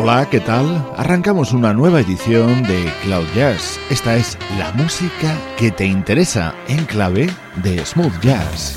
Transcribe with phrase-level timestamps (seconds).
[0.00, 0.86] Hola, ¿qué tal?
[0.96, 3.80] Arrancamos una nueva edición de Cloud Jazz.
[3.90, 7.28] Esta es la música que te interesa en clave
[7.64, 8.76] de smooth jazz.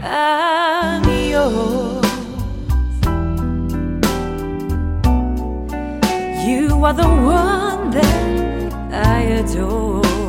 [6.85, 10.24] are the one that I adore.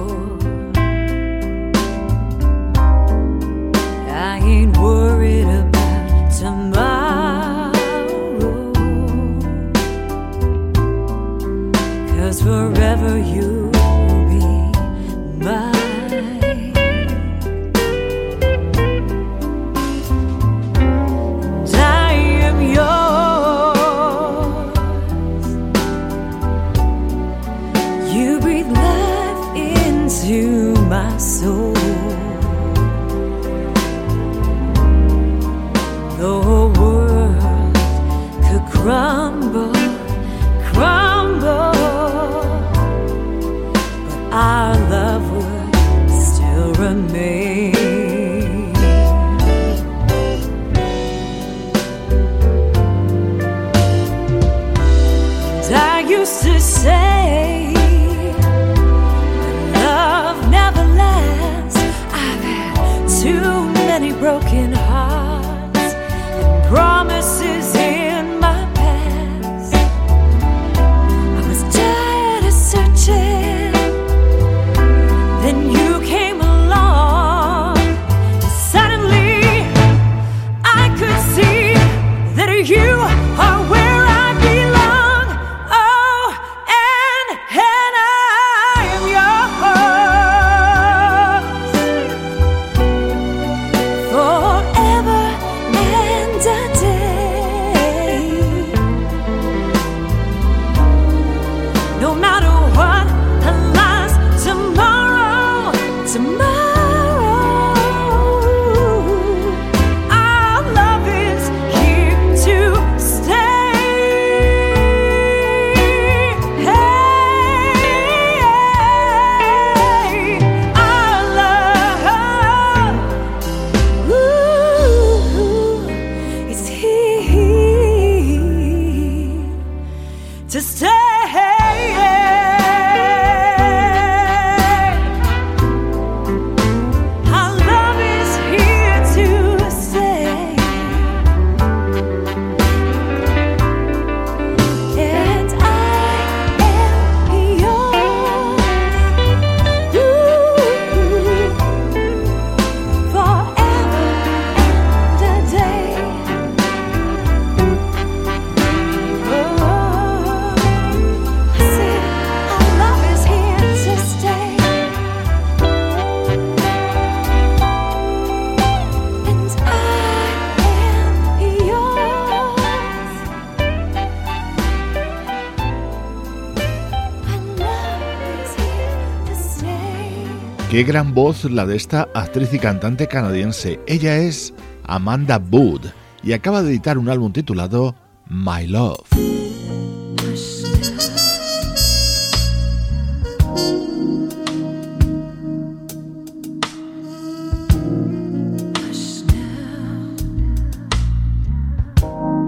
[180.77, 183.81] Qué gran voz la de esta actriz y cantante canadiense.
[183.87, 184.53] Ella es
[184.85, 185.87] Amanda Wood
[186.23, 187.95] y acaba de editar un álbum titulado
[188.29, 189.01] My Love.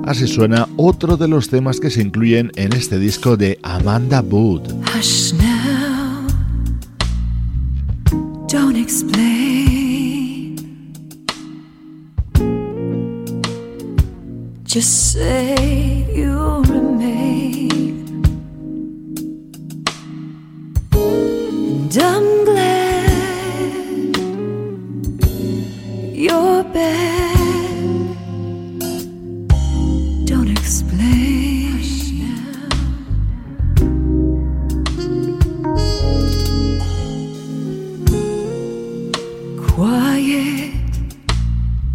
[0.05, 4.69] Así suena otro de los temas que se incluyen en este disco de Amanda Wood.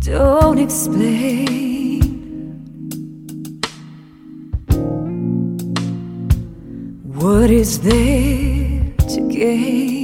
[0.04, 2.02] Don't explain.
[7.04, 10.03] What is there to gain?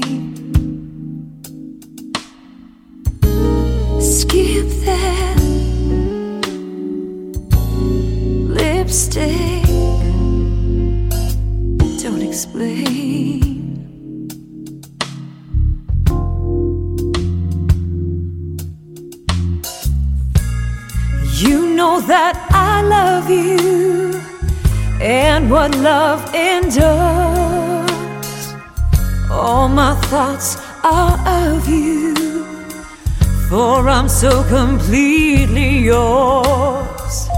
[34.20, 37.30] So completely yours.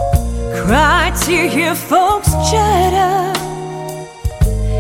[0.66, 3.40] Cry to hear folks chatter,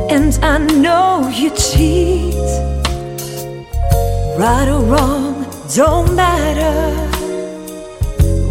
[0.10, 2.34] and I know you cheat.
[4.36, 6.75] Right or wrong, don't matter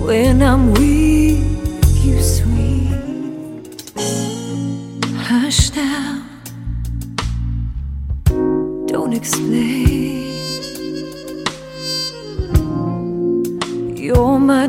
[0.06, 0.89] when I'm with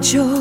[0.01, 0.40] 就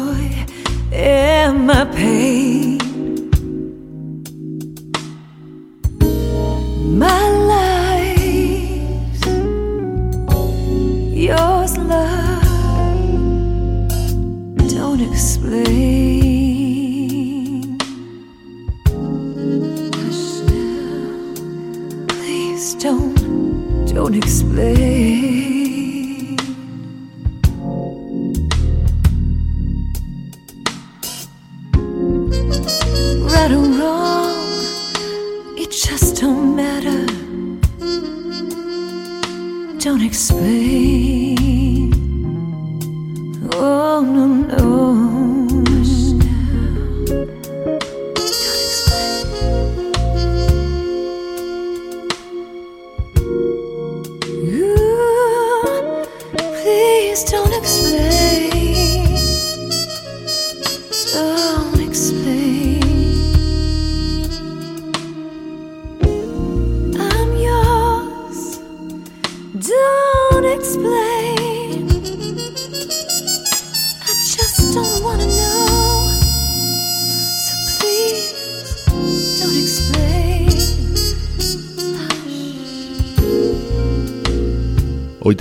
[36.21, 37.07] don't matter.
[39.79, 41.70] Don't explain.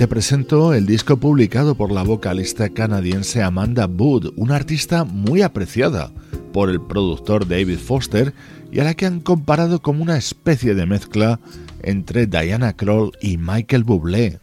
[0.00, 6.10] Te presento el disco publicado por la vocalista canadiense Amanda Wood, una artista muy apreciada
[6.54, 8.32] por el productor David Foster
[8.72, 11.38] y a la que han comparado como una especie de mezcla
[11.82, 14.38] entre Diana Kroll y Michael Bublé.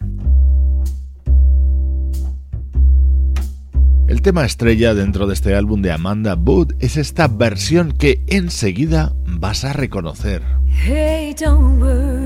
[4.06, 9.12] El tema estrella dentro de este álbum de Amanda Wood es esta versión que enseguida
[9.26, 10.40] vas a reconocer.
[10.68, 12.17] Hey, don't worry,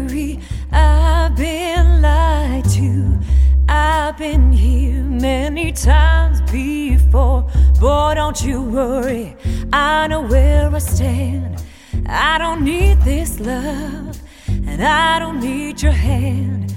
[4.05, 7.43] I've been here many times before.
[7.79, 9.37] Boy, don't you worry,
[9.73, 11.63] I know where I stand.
[12.07, 16.75] I don't need this love, and I don't need your hand.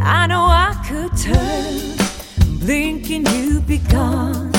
[0.00, 1.96] I know I could turn,
[2.60, 4.52] blink and you'd be gone.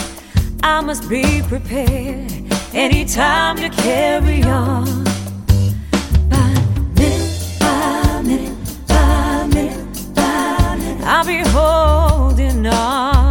[0.61, 2.33] I must be prepared
[2.73, 5.05] anytime to carry on.
[11.11, 13.28] I'll be holding on.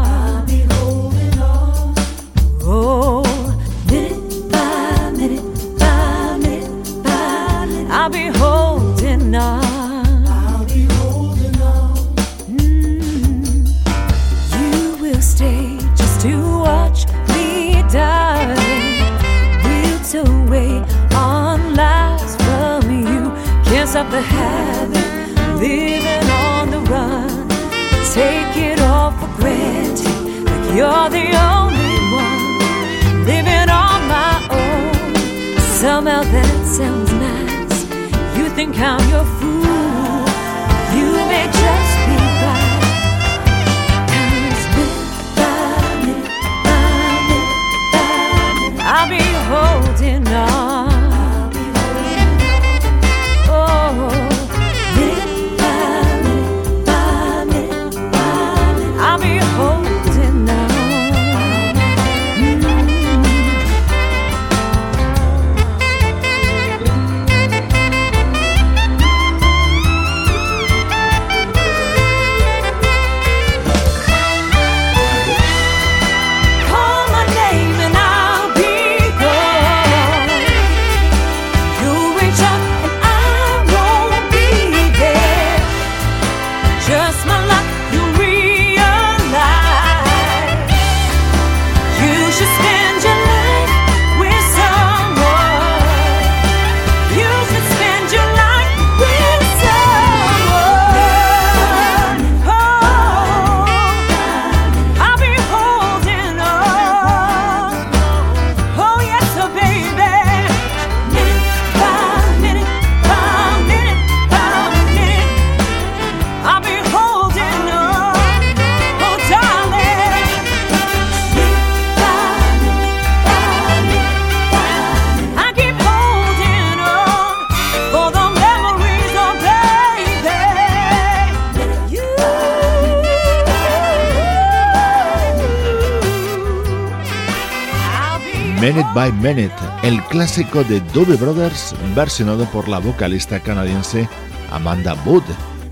[138.68, 144.06] Minute by Minute, el clásico de Doobie Brothers versionado por la vocalista canadiense
[144.50, 145.22] Amanda Wood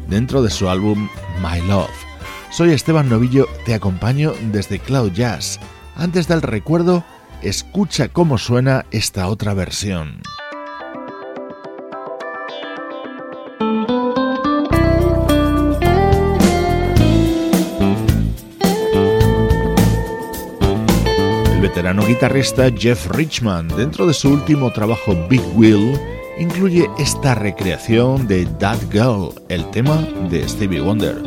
[0.08, 1.06] dentro de su álbum
[1.42, 1.90] My Love.
[2.50, 5.60] Soy Esteban Novillo, te acompaño desde Cloud Jazz.
[5.94, 7.04] Antes del recuerdo,
[7.42, 10.22] escucha cómo suena esta otra versión.
[21.86, 25.96] Veterano guitarrista Jeff Richman, dentro de su último trabajo Big Wheel,
[26.36, 29.96] incluye esta recreación de That Girl, el tema
[30.28, 31.22] de Stevie Wonder.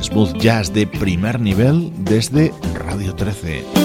[0.00, 3.83] Smooth jazz de primer nivel desde Radio 13.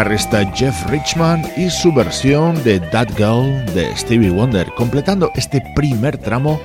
[0.00, 6.16] Guitarrista Jeff Richman y su versión de That Girl de Stevie Wonder, completando este primer
[6.16, 6.58] tramo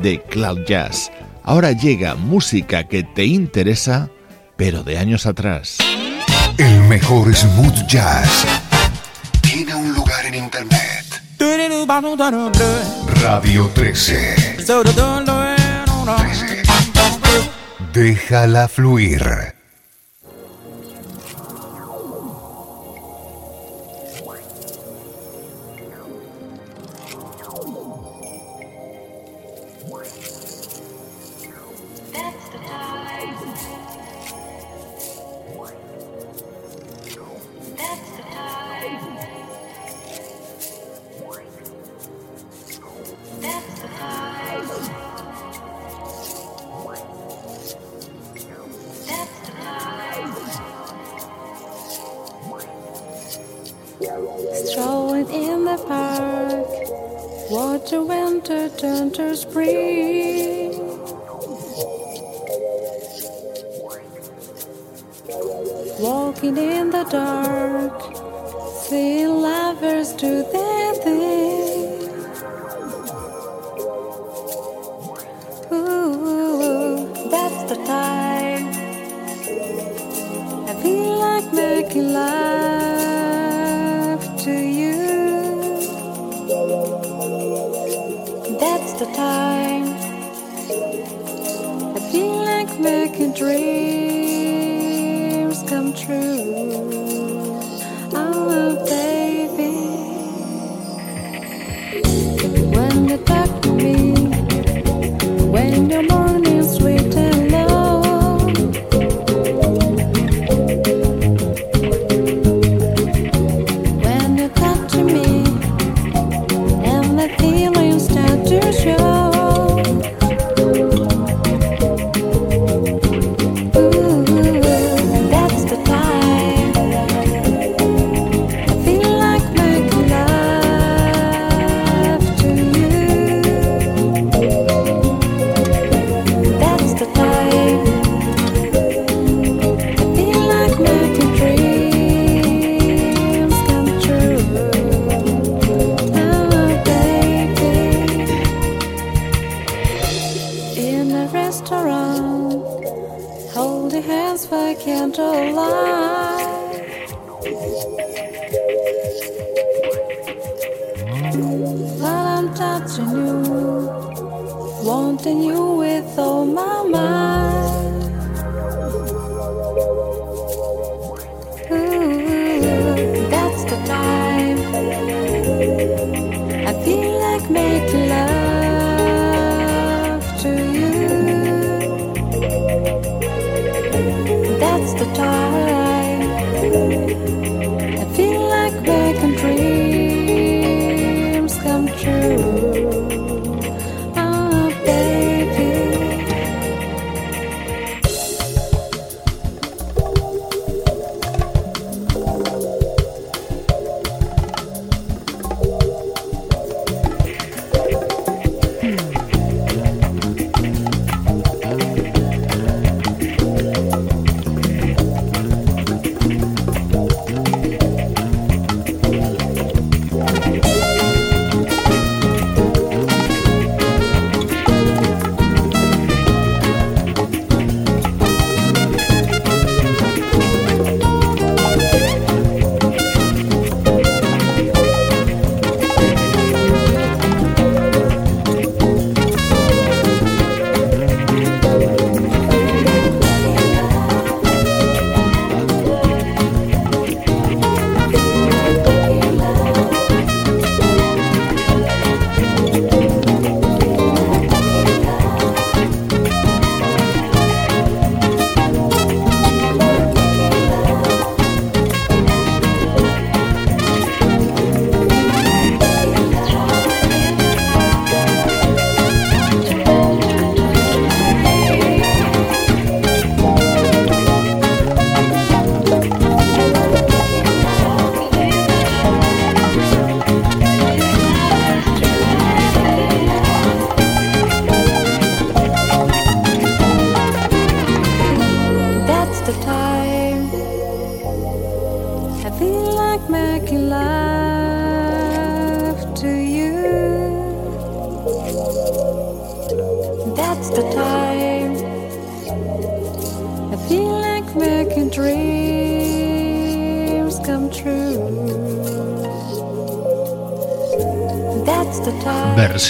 [0.00, 1.10] de Cloud Jazz.
[1.42, 4.10] Ahora llega música que te interesa,
[4.56, 5.78] pero de años atrás.
[6.56, 8.46] El mejor smooth jazz
[9.40, 11.04] tiene un lugar en internet.
[13.20, 14.36] Radio 13.
[16.14, 16.62] 13.
[17.92, 19.57] Déjala fluir.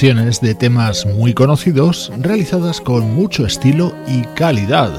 [0.01, 4.93] De temas muy conocidos realizadas con mucho estilo y calidad.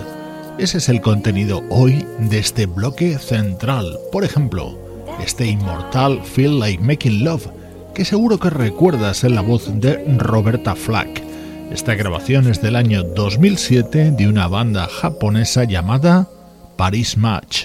[0.58, 3.98] Ese es el contenido hoy de este bloque central.
[4.12, 4.78] Por ejemplo,
[5.24, 7.48] este inmortal Feel Like Making Love,
[7.96, 11.24] que seguro que recuerdas en la voz de Roberta Flack.
[11.72, 16.28] Esta grabación es del año 2007 de una banda japonesa llamada
[16.76, 17.59] Paris Match.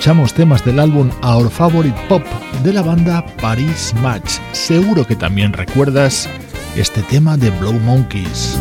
[0.00, 2.22] Escuchamos temas del álbum Our Favorite Pop
[2.64, 4.38] de la banda Paris Match.
[4.52, 6.26] Seguro que también recuerdas
[6.74, 8.58] este tema de Blow Monkeys.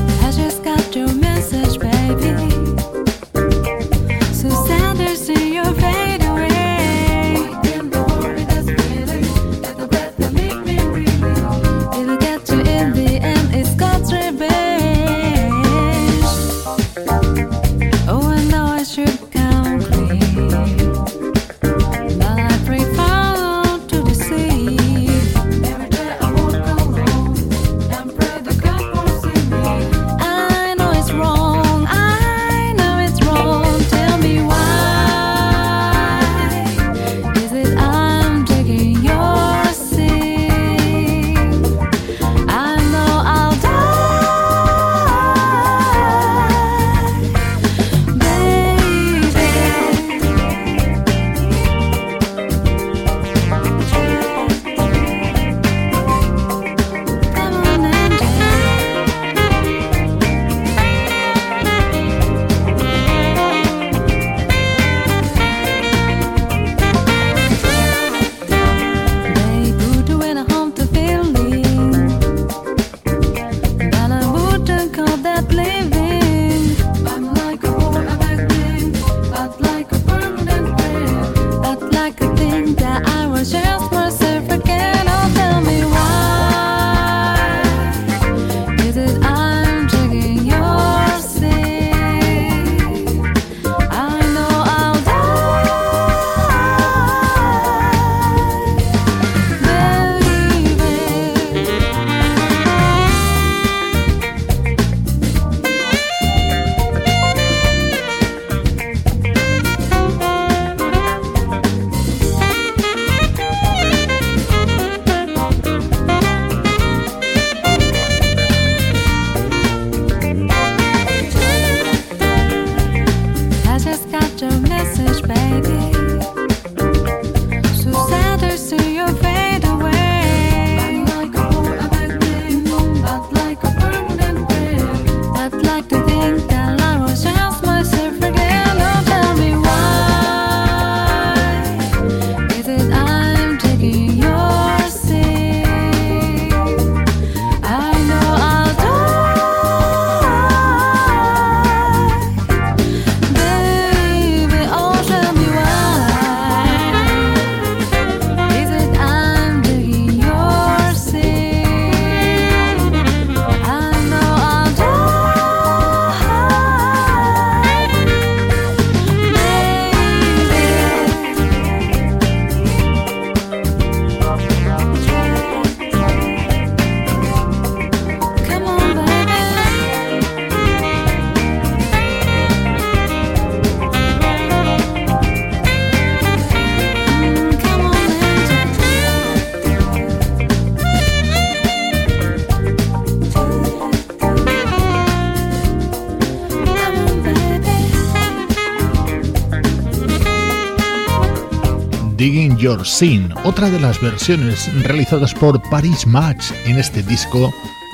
[202.59, 207.53] Your Sin, otra de las versiones realizadas por Paris Match en este disco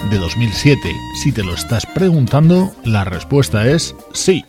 [0.10, 0.92] de 2007.
[1.22, 4.44] Si te lo estás preguntando, la respuesta es sí.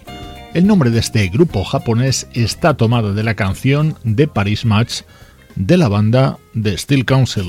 [0.55, 5.02] El nombre de este grupo japonés está tomado de la canción de Paris Match
[5.55, 7.46] de la banda The Steel Council.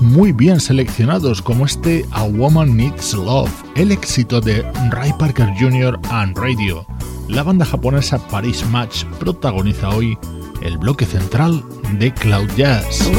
[0.00, 5.98] Muy bien seleccionados como este A Woman Needs Love, el éxito de Ray Parker Jr.
[6.10, 6.86] and Radio.
[7.28, 10.16] La banda japonesa Paris Match protagoniza hoy
[10.62, 11.64] el bloque central
[11.98, 13.10] de Cloud Jazz.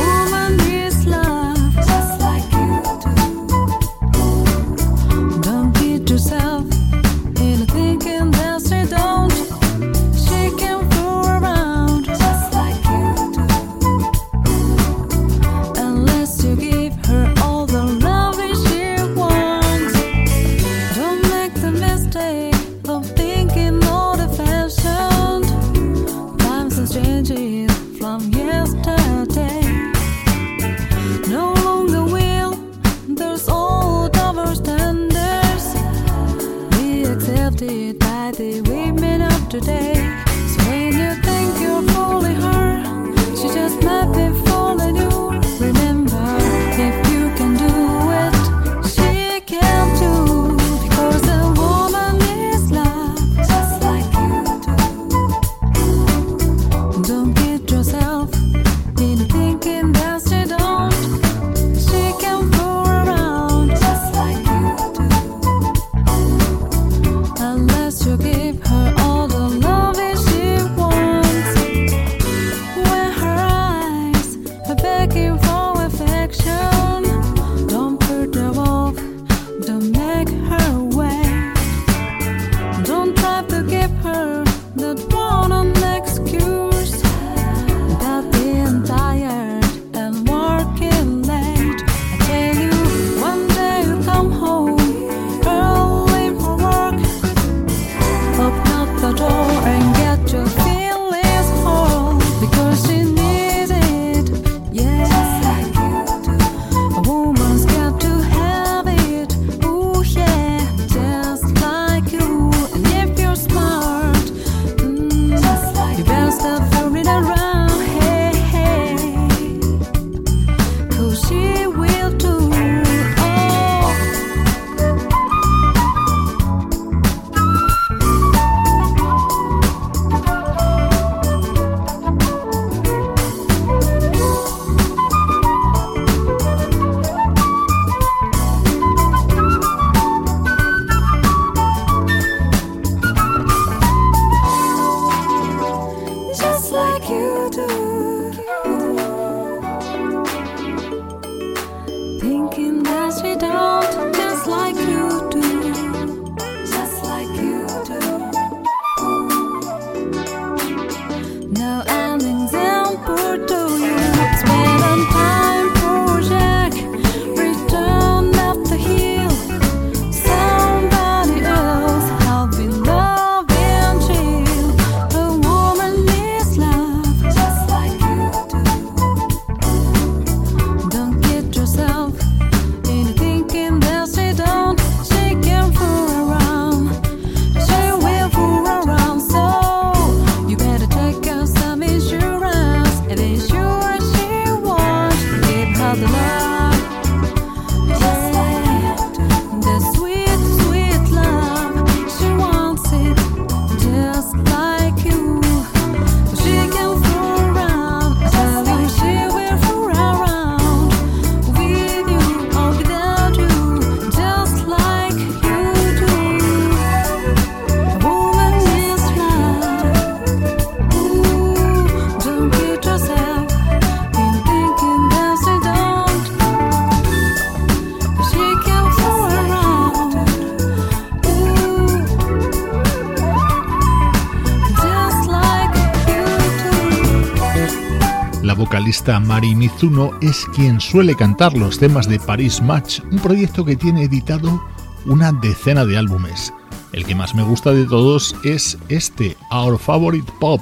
[239.05, 244.03] Mari Mizuno es quien suele cantar los temas de Paris Match, un proyecto que tiene
[244.03, 244.63] editado
[245.05, 246.53] una decena de álbumes.
[246.93, 250.61] El que más me gusta de todos es este, Our Favorite Pop,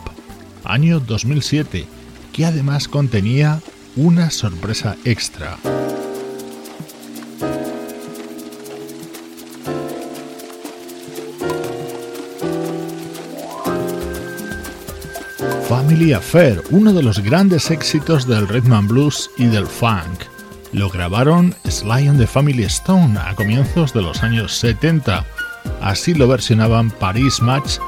[0.64, 1.86] año 2007,
[2.34, 3.62] que además contenía
[3.96, 5.58] una sorpresa extra.
[15.92, 20.24] Family Affair, uno de los grandes éxitos del rhythm blues y del funk.
[20.72, 25.26] Lo grabaron Sly and the Family Stone a comienzos de los años 70.
[25.82, 27.80] Así lo versionaban Paris Match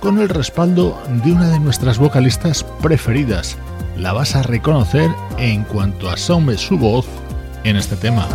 [0.00, 3.56] con el respaldo de una de nuestras vocalistas preferidas.
[3.96, 7.06] La vas a reconocer en cuanto asome su voz
[7.64, 8.28] en este tema.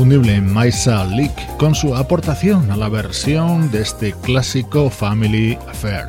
[0.00, 6.06] Inconfundible Maisa Leak con su aportación a la versión de este clásico Family Affair.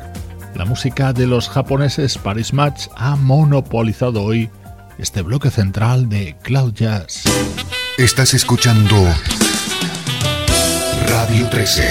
[0.54, 4.48] La música de los japoneses Paris Match ha monopolizado hoy
[4.96, 7.24] este bloque central de Cloud Jazz.
[7.98, 8.96] Estás escuchando
[11.10, 11.90] Radio 13.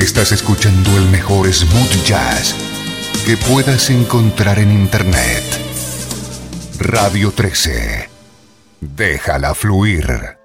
[0.00, 2.56] Estás escuchando el mejor smooth jazz
[3.24, 5.44] que puedas encontrar en Internet.
[6.80, 8.11] Radio 13.
[8.82, 10.41] Déjala fluir.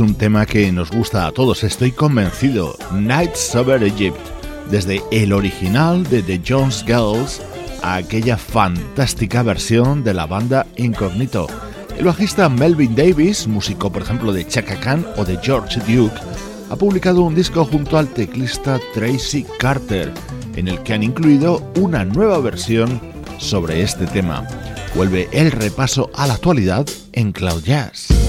[0.00, 2.76] Un tema que nos gusta a todos, estoy convencido.
[2.92, 4.18] Nights Over Egypt,
[4.70, 7.40] desde el original de The Jones Girls
[7.82, 11.46] a aquella fantástica versión de la banda Incognito.
[11.98, 16.20] El bajista Melvin Davis, músico por ejemplo de Chaka Khan o de George Duke,
[16.70, 20.12] ha publicado un disco junto al teclista Tracy Carter,
[20.56, 23.00] en el que han incluido una nueva versión
[23.38, 24.46] sobre este tema.
[24.94, 28.19] Vuelve el repaso a la actualidad en Cloud Jazz.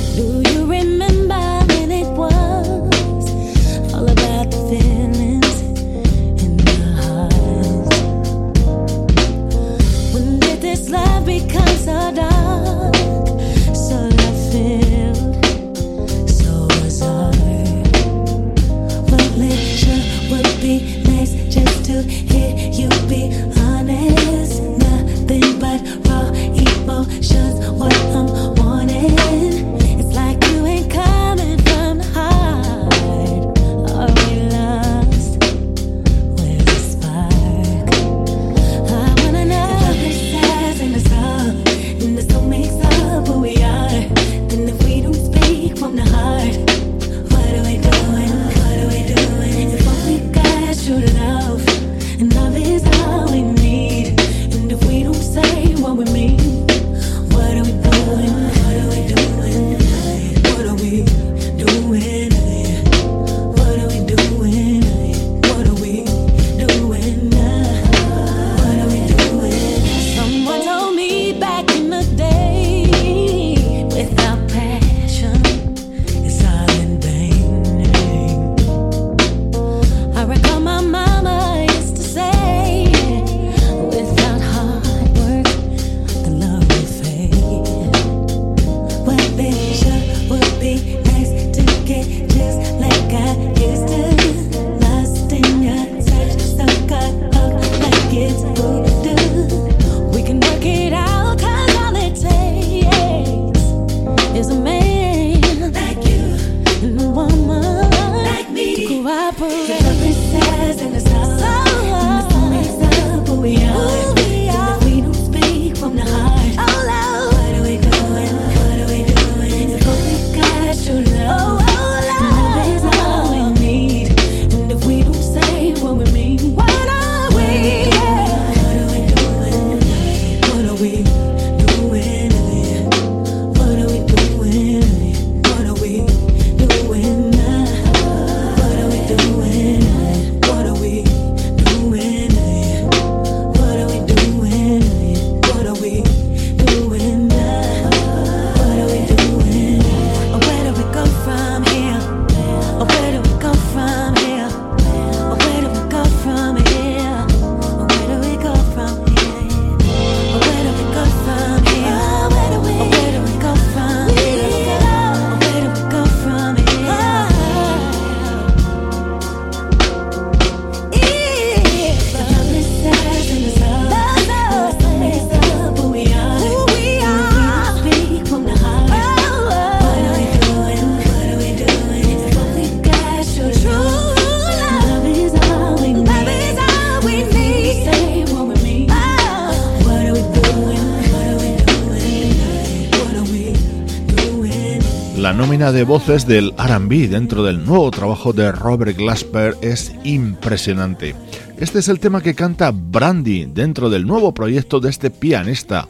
[195.72, 201.16] De voces del RB dentro del nuevo trabajo de Robert Glasper es impresionante.
[201.58, 205.88] Este es el tema que canta Brandy dentro del nuevo proyecto de este pianista,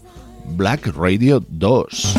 [0.55, 2.15] Black Radio 2.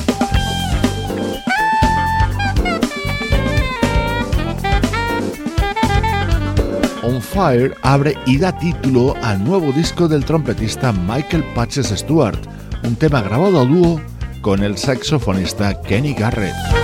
[7.03, 12.41] On Fire abre y da título al nuevo disco del trompetista Michael Patches Stewart,
[12.83, 14.01] un tema grabado a dúo
[14.41, 16.82] con el saxofonista Kenny Garrett.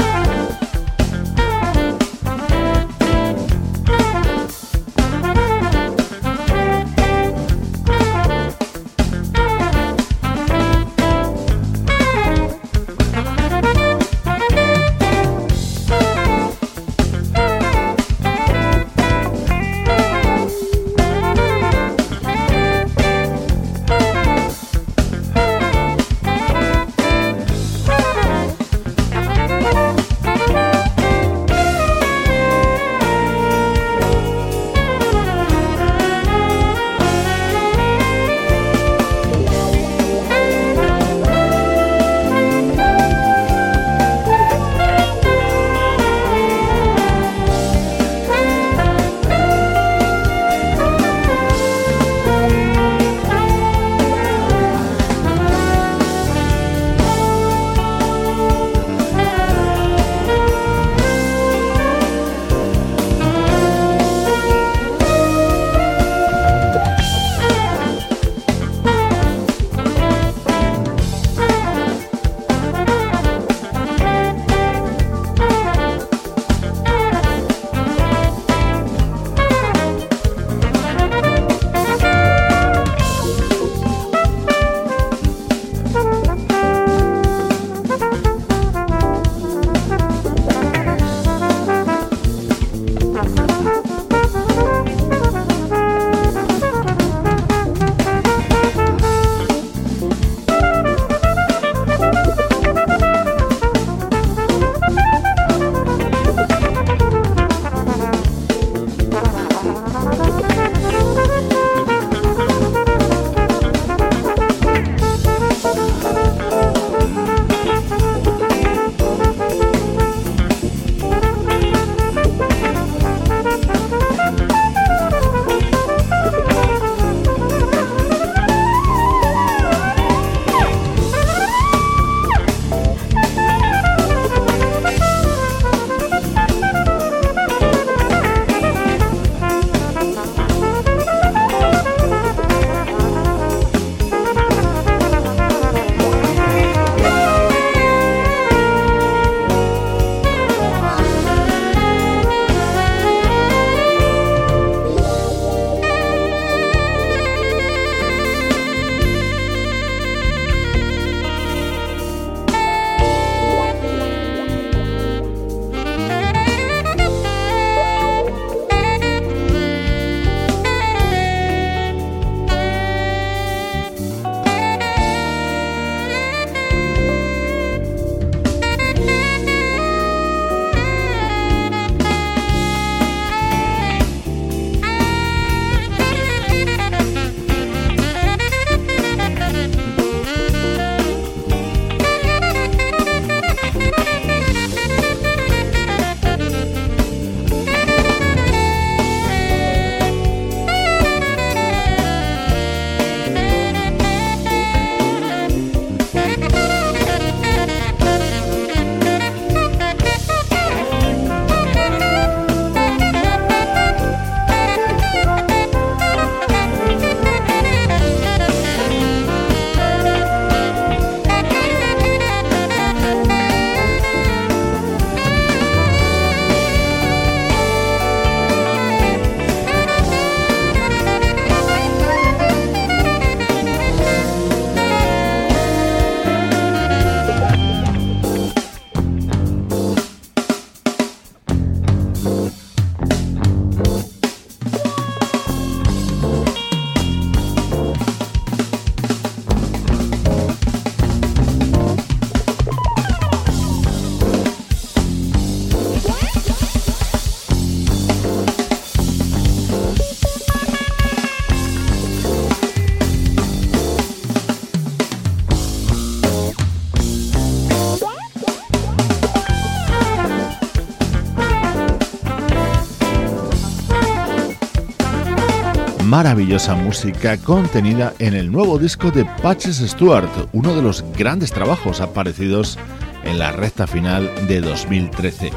[276.19, 282.01] Maravillosa música contenida en el nuevo disco de Patches Stewart, uno de los grandes trabajos
[282.01, 282.77] aparecidos
[283.23, 285.53] en la recta final de 2013.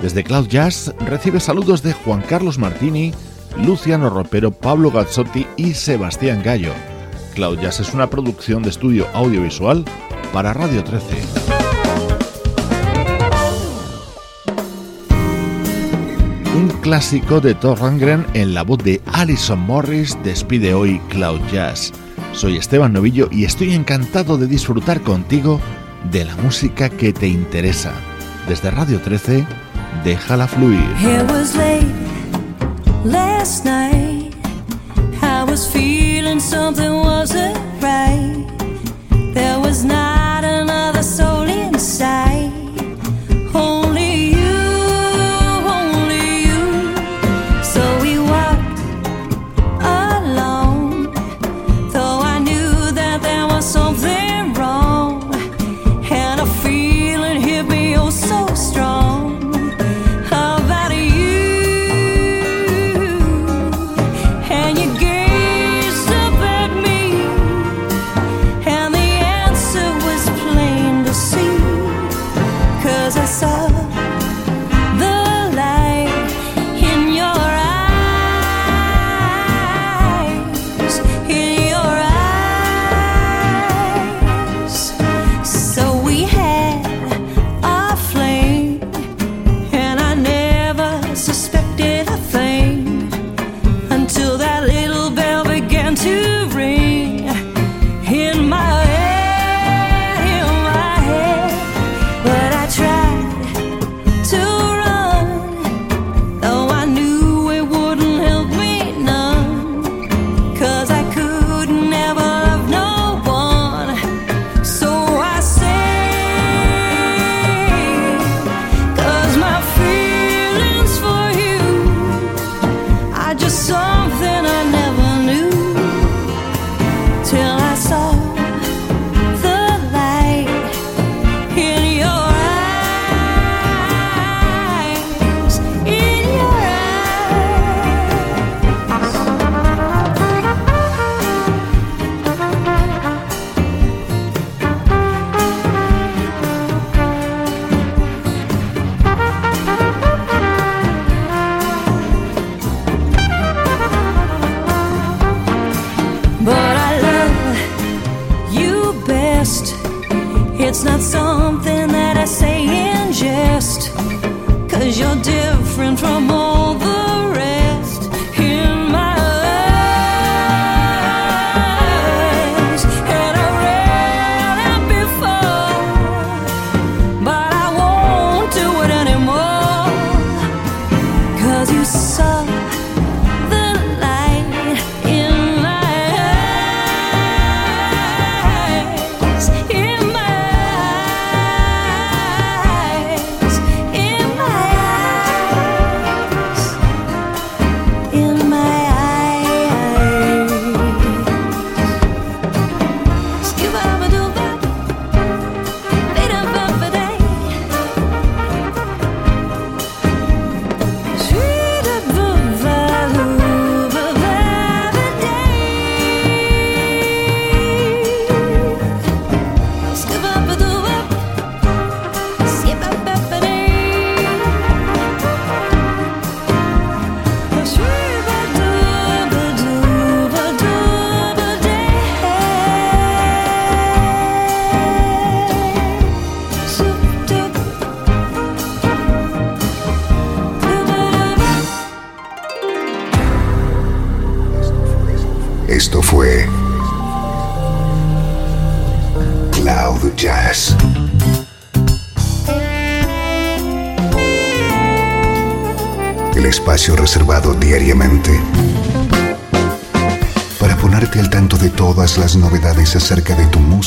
[0.00, 3.12] Desde Cloud Jazz recibe saludos de Juan Carlos Martini,
[3.62, 6.72] Luciano Ropero, Pablo Gazzotti y Sebastián Gallo.
[7.34, 9.84] Cloud Jazz es una producción de estudio audiovisual
[10.32, 11.55] para Radio 13.
[16.86, 21.92] Clásico de Thor Rangren en la voz de Alison Morris despide hoy Cloud Jazz.
[22.30, 25.60] Soy Esteban Novillo y estoy encantado de disfrutar contigo
[26.12, 27.90] de la música que te interesa.
[28.46, 29.44] Desde Radio 13,
[30.04, 30.78] déjala fluir.
[39.34, 40.15] There was not